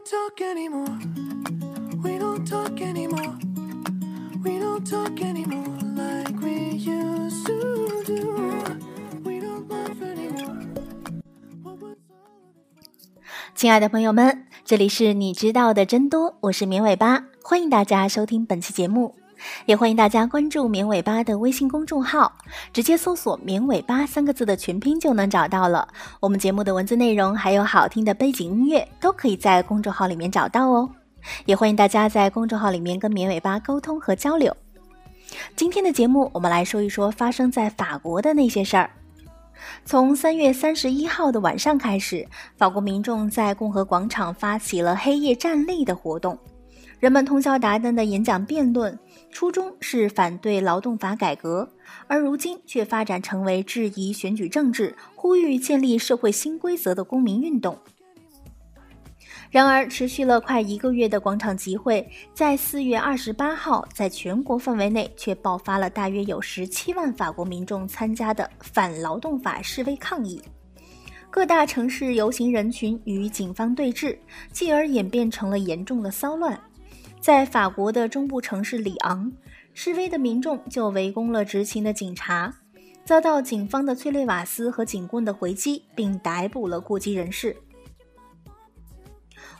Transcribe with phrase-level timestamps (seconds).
[0.00, 0.98] don't talk anymore.
[2.02, 3.36] We don't talk anymore.
[4.42, 8.34] We don't talk anymore like we used to do.
[9.24, 10.64] We don't laugh anymore.
[11.62, 12.54] What was all of
[13.12, 19.14] the 亲爱的朋友们，这里是你知道的真多，我是绵尾巴，欢迎大家收听本期节目，
[19.66, 22.32] 也欢迎大家关注绵尾巴的微信公众号，
[22.72, 25.86] 直接搜索“绵尾巴”三个字的全拼就能找到了。
[26.20, 30.88] 我们节目的文字内容还有好听的背景音乐都可以在公众号里面找到哦，
[31.46, 34.56] 也欢迎大家在公众号里面跟绵尾巴沟通和交流。
[35.54, 38.90] 今天的节目，我们来说一说发生在法国的那些事儿。
[39.84, 46.36] 从三月三十一号的晚上开始，法国民众在共和广场发起了黑夜站立的活动。
[47.00, 48.96] 人们通宵达旦的演讲辩论，
[49.30, 51.66] 初衷是反对劳动法改革，
[52.06, 57.78] 而如今却发展成为质疑选举政治、呼吁建立社会新规则的公民运动。
[59.50, 70.40] 然而，持续了快一个月的广场集会，在四月二十八号，在全国范围内却爆发了大约有十七万法国民众参加的反劳动法示威抗议。
[71.30, 74.18] 各大城市游行人群与警方对峙，
[74.52, 76.60] 继而演变成了严重的骚乱。
[77.20, 79.30] 在法国的中部城市里昂，
[79.74, 82.52] 示威的民众就围攻了执勤的警察，
[83.04, 87.54] 遭到警方的催泪瓦斯和警棍的回击，并逮捕了过激人士。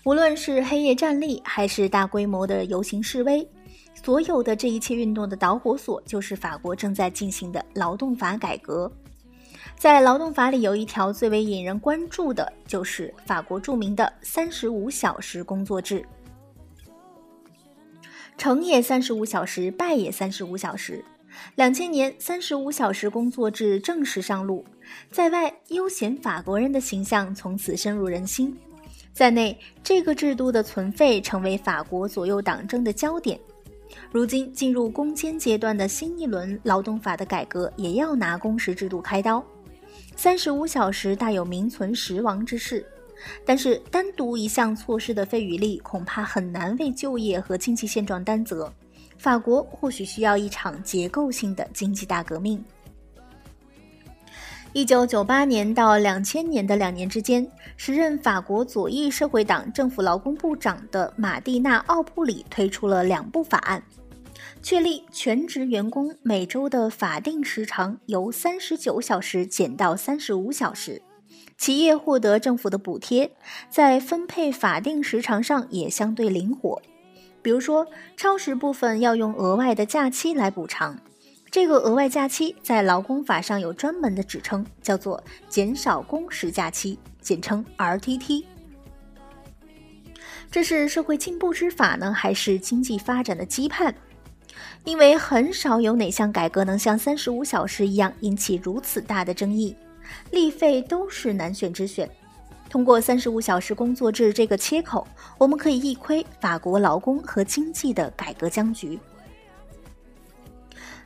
[0.05, 3.47] 无论是黑夜站立，还是大规模的游行示威，
[3.93, 8.91] 所有的这一切运动的导火索就是法国正在进行的劳动法改革。
[9.77, 16.03] 在劳动法里有一条最为引人关注的，就是法国著名的三十五小时工作制。
[18.41, 21.05] 成也三十五小时，败也三十五小时。
[21.57, 24.65] 两千年，三十五小时工作制正式上路，
[25.11, 28.57] 在外悠闲法国人的形象从此深入人心。
[29.13, 33.39] 在内，这个制度的存废成为法国左右党争的焦点。
[34.11, 39.45] 如今进入攻坚阶段的新一轮劳动法的改革，也要拿工时制度开刀。
[40.17, 42.87] 三十五小时大有名存实亡之势，
[43.45, 48.73] 但是单独一项措施的废余力，恐怕很难为就业和经济现状担责。
[49.19, 52.65] 法国或许需要一场结构性的经济大革命。
[54.73, 63.83] 一九九八年到两千年的两年之间，时任法国左翼社会党政府劳工部长的马蒂娜·奥布里推出了两部法案，
[64.63, 71.03] 确立全职员工每周的法定时长由三十九小时减到三十五小时，
[71.61, 73.31] 企业获得政府的补贴，
[73.69, 76.81] 在分配法定时长上也相对灵活，
[77.43, 80.99] 比如说超时部分要用额外的假期来补偿。
[81.51, 88.45] 这个额外假期在劳工法上有专门的指称，叫做减少工时假期，简称 RTT。
[90.51, 93.93] 这是社会进步之法呢，还是经济发展的羁绊？
[94.87, 99.77] 因为很少有哪项改革能像三十五小时一样引起如此大的争议，
[100.31, 102.09] 立废都是难选之选。
[102.69, 105.07] 通过三十五小时工作制这个切口，
[105.39, 108.99] 我们可以一窥法国劳工和经济的改革僵局。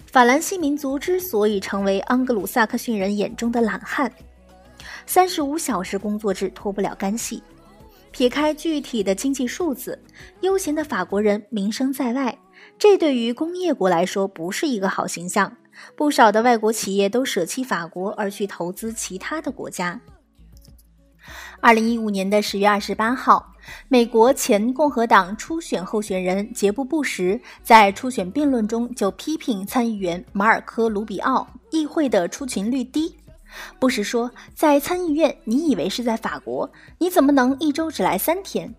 [0.05, 4.13] 法兰西民族之所以成为盎格鲁撒克逊人眼中的懒汉，
[5.07, 7.43] 三十五小时工作制脱不了干系。
[8.13, 9.99] 撇开具体的经济数字，
[10.43, 12.39] 悠闲的法国人名声在外，
[12.79, 15.57] 这对于工业国来说不是一个好形象。
[15.97, 20.01] 不少的外国企业都舍弃法国而去投资其他的国家。
[21.61, 23.51] 二零一五年的十月二十八号。
[23.89, 33.17] 美国前共和党初选候选人杰布·布什在初选辩论中就批评参议员马尔科·卢比奥议会的出勤率低。
[33.79, 36.71] 布什说：“在参议院，你以为是在法国？
[36.99, 38.71] 你怎么能一周只来三天？”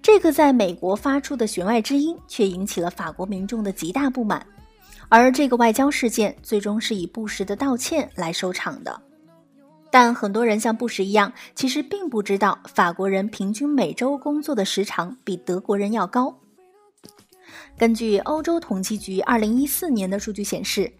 [0.00, 4.46] 这个在美国发出的弦外之音，却引起了法国民众的极大不满。
[5.08, 9.00] 而这个外交事件最终是以布什的道歉来收场的。
[9.90, 16.36] 但很多人像布什一样，其实并不知道法国人平均每周工作的时长比德国人要高。
[17.78, 20.92] 根据欧洲统计局二零一四年的数据显示，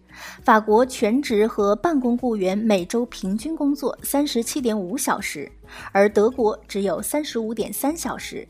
[0.43, 5.51] 法国全职和办公雇员每周平均工作三十七点五小时，
[5.91, 8.47] 而德国只有三十五点三小时。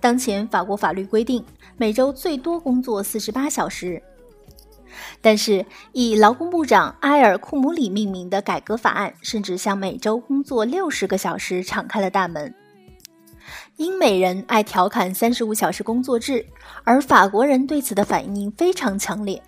[0.00, 1.44] 当前法国法律规定，
[1.76, 4.02] 每周最多工作四十八小时。
[5.20, 12.54] 但是，以劳工部长埃尔库姆里命名的改革法案，甚至向每周工作六十个小时敞开了大门。
[13.76, 16.44] 英美人爱调侃三十五小时工作制，
[16.84, 19.42] 而法国人对此的反应非常强烈。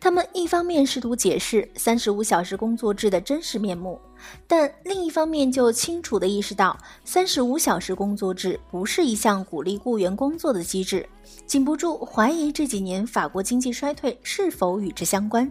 [0.00, 4.00] 他们一方面试图解释三十五小时工作制的真实面目，
[4.46, 11.08] 但另一方面就清楚地意识到，三十五小时工作制不是一项鼓励雇员工作的机制，
[11.46, 15.50] 禁不住怀疑这几年法国经济衰退是否与之相关。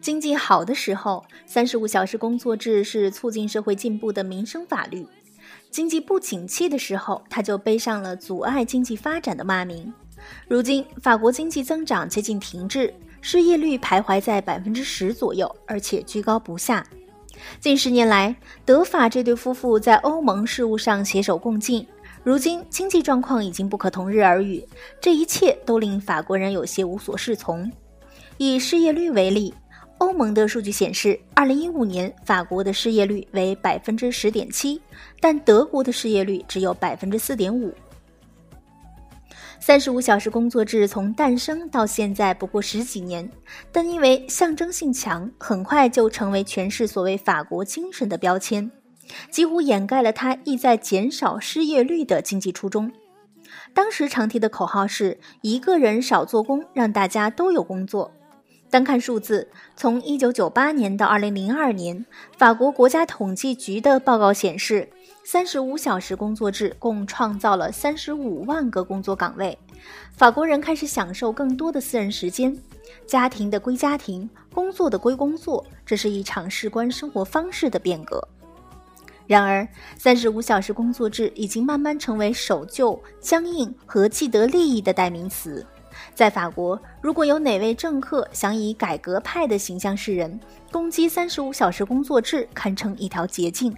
[0.00, 5.04] 经济好的时候，三十五小时工作制是促进社会进步的民生法律；
[5.70, 9.92] 经济不景气的时候，他就背上了阻碍经济发展的骂名。
[10.48, 16.84] 如今，法国经济增长接近停滞，失业率徘徊在百分之十左右，而且居高不下。
[17.60, 18.34] 近十年来，
[18.64, 21.86] 德法这对夫妇在欧盟事务上携手共进，
[22.24, 24.66] 如今经济状况已经不可同日而语。
[25.00, 27.70] 这一切都令法国人有些无所适从。
[28.38, 29.54] 以失业率为例。
[29.98, 34.80] 欧盟的数据显示，二零一五年法国的失业率为百分之十点七，
[35.20, 37.74] 但德国的失业率只有百分之四点五。
[39.60, 43.28] 三十五小时工作制从诞生到现在不过十几年，
[43.72, 48.70] 但因为象征性强，很快就成为诠释所谓法国精神的标签，
[49.32, 52.92] 几乎掩盖了它意在减少失业率的经济初衷。
[53.74, 58.12] 当时常提的口号是“一个人少做工，让大家都有工作”。
[58.70, 62.04] 单看数字，从1998年到2002年，
[62.36, 64.90] 法国国家统计局的报告显示
[65.26, 69.58] ，35小时工作制共创造了35万个工作岗位。
[70.12, 72.54] 法国人开始享受更多的私人时间，
[73.06, 78.22] 家庭的归家庭，工作的归工作，这是一场事关生活方式的变革。
[79.26, 79.66] 然而
[79.98, 85.64] ，35小时工作制已经慢慢成为守旧、僵硬和既得利益的代名词。
[86.14, 90.38] 在法国，如果有哪位政客想以改革派的形象示人，
[90.70, 93.74] 攻击三十五小时工作制堪称一条捷径。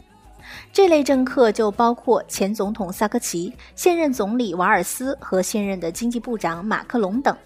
[0.73, 7.37] 这类政客就包括前总统萨科齐、现任总理瓦尔斯和现任的经济部长马克龙等。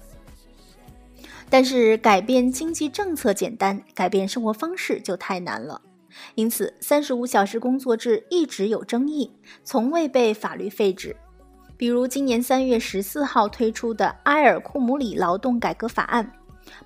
[1.51, 5.81] 但是，改变经济政策简单，改变生活方式就太难了。
[6.35, 9.31] 因此，三十五小时工作制一直有争议，
[9.65, 11.15] 从未被法律废止。
[11.85, 16.33] 比如今年三月十四号推出的埃尔库姆里劳动改革法案，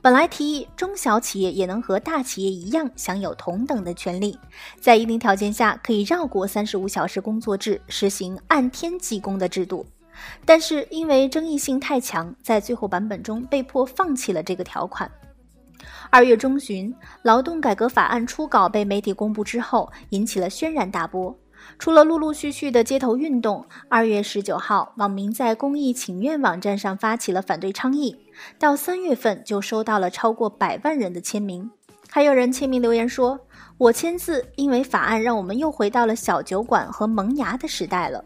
[0.02, 4.36] 本来提议中小企业也能和大企业一样享有同等的权利，
[4.80, 9.86] 在一定条件下可以绕过三十五小时工作制，实行按天计工的制度。
[10.44, 15.08] 但是因为争议性太强，在最后版本中被迫放弃了这个条款。
[16.10, 16.92] 二月中旬，
[17.22, 21.32] 劳动改革法案初稿被媒体公布之后，引起了轩然大波。
[21.76, 28.16] 除了陆陆续续的街头运动，二月十九号，网民在公益请愿网站上发起了反对倡议，
[28.58, 31.70] 到三月份就收到了超过百万人的签名。
[32.10, 33.38] 还有人签名留言说
[33.76, 38.24] ：“我签字，因为法案让我们又回到了小酒馆和萌芽的时代了。”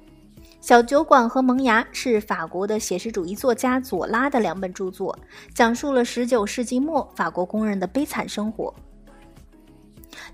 [0.60, 5.18] 小酒馆和萌芽是法国的写实主义作家左拉的两本著作，
[5.52, 8.72] 讲述了十九世纪末法国工人的悲惨生活。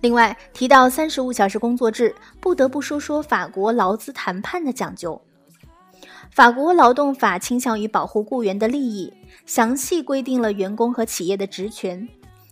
[0.01, 5.21] 另外提到三十五小时工作制，不得不说说法国劳资谈判的讲究。
[6.31, 9.13] 法国劳动法倾向于保护雇员的利益，
[9.47, 12.07] 详细规定了员工和企业的职权，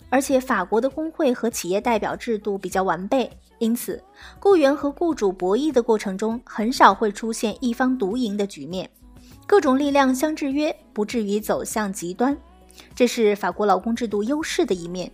[0.08, 4.02] 而且法国的工会和企业代表制度比较完备，因此
[4.40, 8.88] 雇员和雇主博弈的过程中很少会出现一方独赢的局面，
[9.46, 12.36] 各种力量相制约，不至于走向极端，
[12.94, 15.10] 这是法国劳工制度优势的一面。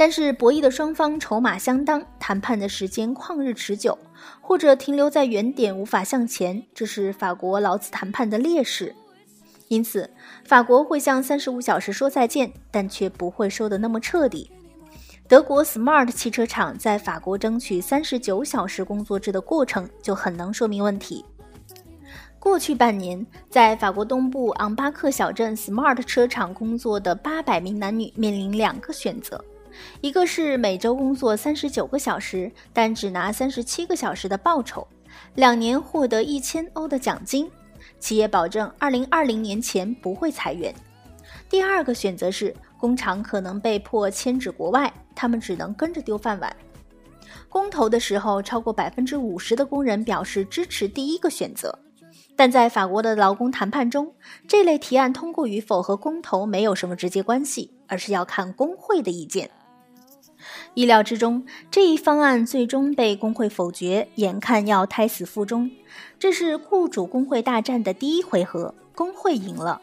[0.00, 3.98] 但是博弈的双方筹码相当，谈判的时间旷日持久，
[4.40, 8.96] 或者停留在原点无法向前，这是法国劳资谈判的劣势。
[9.68, 10.08] 因此，
[10.42, 14.50] 法国会向三十五小时说再见，但却不会说的那么彻底。
[15.28, 21.22] 德国 Smart 汽车厂在法国争取三十九小时工作制的过程就很能说明问题。
[22.38, 29.44] 过去半年，在法国东部昂巴克小镇 Smart 车厂工作的八百名男女面临两个选择。
[30.00, 34.86] 一个是每周工作三十九个小时，但只拿三十七个小时的报酬，
[35.34, 37.50] 两年获得一千欧的奖金，
[37.98, 40.74] 企业保证二零二零年前不会裁员。
[41.48, 46.54] 第二个选择是工厂可能被迫迁至国外，他们只能跟着丢饭碗。
[47.48, 51.76] 公投的时候，超过百分之五十的工人表示支持第一个选择，
[52.36, 54.14] 但在法国的劳工谈判中，
[54.46, 59.50] 这类提案通过与否和公投没有什么直接关系，而是要看工会的意见。
[60.74, 65.70] 意料之中，这一方案最终被工会否决，眼看要胎死腹中。
[66.18, 69.80] 这是雇主工会大战的第一回合，工会赢了。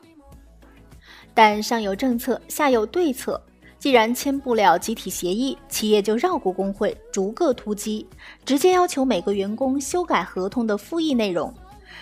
[1.34, 3.42] 但上有政策，下有对策。
[3.78, 8.08] 既然签不了集体协议，企业就绕过工会，逐个突击，
[8.44, 11.54] 直接要求每个员工修改合同的复议内容。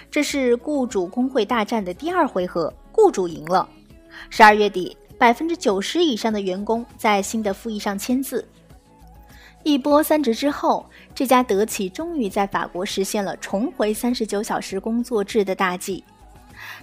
[0.10, 3.68] 这是雇主工会大战的第二回合，雇主赢了。
[4.30, 8.48] 十二月底，百分之九十以上的员工在新的复议上签字。
[9.66, 16.04] 一波三折之后，这家德企终于在法国实现了重回三十九小时工作制的大计。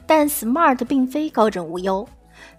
[0.04, 2.04] 但 Smart 并非高枕无忧，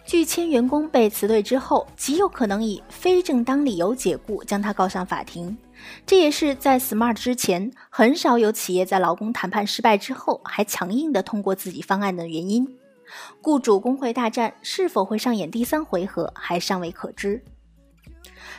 [0.05, 5.57] 拒签员工被辞退之后，极有可能以非正当理由解雇将他告上法庭。
[6.05, 12.65] 这也是在 Smart 之前很少有企业在劳工谈判失败之后还强硬的通过自己方案的原因。
[13.41, 17.43] 雇主工会大战是否会上演第三回合，还尚未可知。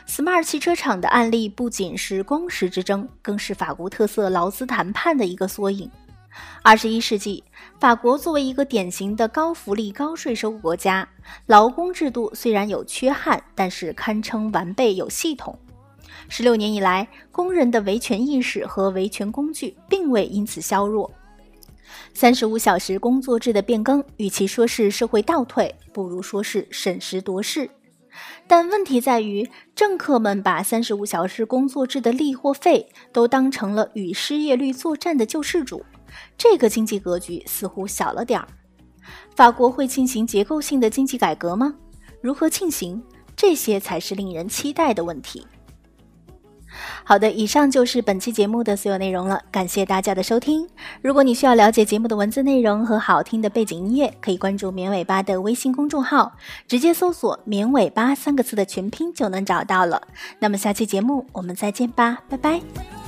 [0.07, 5.89] Smart 汽车厂的案例不仅是工时之争，更是法国特色劳资谈判的一个缩影。
[6.61, 7.43] 二十一世纪，
[7.79, 11.07] 法国作为一个典型的高福利、高税收国家，
[11.47, 15.57] 劳工制度虽然有缺憾，但是堪称完备有系统。
[16.29, 21.11] 十六年以来，工人的维权意识和维权工具并未因此削弱。
[22.13, 27.69] 三十五小时工作制的变更，与其说是社会倒退，不如说是审时度势。
[28.47, 35.83] 但问题在于，政客们把三十五小时工作制的利或费都当成了与失业率作战的救世主，
[36.37, 38.47] 这个经济格局似乎小了点儿。
[39.35, 41.75] 法国会进行结构性的经济改革吗？
[42.21, 43.01] 如何进行？
[43.35, 45.45] 这些才是令人期待的问题。
[47.03, 50.67] 好的，以上就是本期节目的所有内容了，感谢大家的收听。
[51.01, 56.33] 如果你需要了解节目的文字内容和好听的背景音乐，可以关注棉尾巴的微信公众号，
[56.67, 60.01] 直接搜索“棉尾巴”三个字的全拼就能找到了。
[60.39, 63.04] 那么下期节目我们再见吧，拜拜。